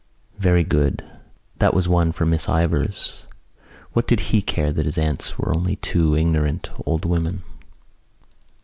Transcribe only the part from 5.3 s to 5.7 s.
were